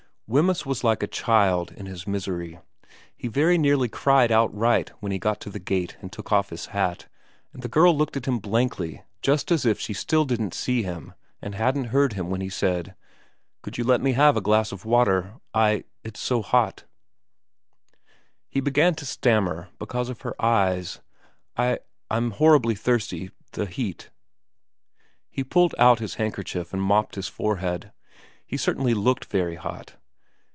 Wemyss 0.33 0.65
was 0.65 0.81
like 0.81 1.03
a 1.03 1.07
child 1.07 1.73
in 1.73 1.87
his 1.87 2.07
misery. 2.07 2.57
He 3.17 3.27
very 3.27 3.57
nearly 3.57 3.89
cried 3.89 4.31
outright 4.31 4.89
when 5.01 5.11
he 5.11 5.19
got 5.19 5.41
to 5.41 5.49
the 5.49 5.59
gate 5.59 5.97
and 5.99 6.09
took 6.09 6.27
ofi 6.27 6.51
his 6.51 6.67
hat, 6.67 7.09
and 7.51 7.61
the 7.61 7.67
girl 7.67 7.93
looked 7.93 8.15
at 8.15 8.27
him 8.27 8.39
blankly 8.39 9.03
just 9.21 9.51
as 9.51 9.65
if 9.65 9.77
she 9.77 9.91
still 9.91 10.23
didn't 10.23 10.53
see 10.53 10.83
him 10.83 11.13
and 11.41 11.53
hadn't 11.53 11.87
heard 11.91 12.13
him 12.13 12.29
when 12.29 12.39
he 12.39 12.47
said,' 12.47 12.95
Could 13.61 13.77
you 13.77 13.83
let 13.83 13.99
me 13.99 14.13
have 14.13 14.37
a 14.37 14.41
glass 14.41 14.71
of 14.71 14.85
water? 14.85 15.33
I 15.53 15.83
it's 16.01 16.21
so 16.21 16.41
hot' 16.41 16.85
He 18.47 18.61
began 18.61 18.95
to 18.95 19.05
stammer 19.05 19.67
because 19.79 20.07
of 20.07 20.21
her 20.21 20.41
eyes.' 20.41 21.01
I 21.57 21.79
I'm 22.09 22.31
horribly 22.31 22.75
thirsty 22.75 23.31
the 23.51 23.65
heat' 23.65 24.11
He 25.29 25.43
pulled 25.43 25.75
out 25.77 25.99
his 25.99 26.15
handkerchief 26.15 26.71
and 26.71 26.81
mopped 26.81 27.15
his 27.15 27.27
forehead. 27.27 27.91
He 28.47 28.55
certainly 28.55 28.93
looked 28.93 29.25
very 29.25 29.55
hot. 29.55 29.97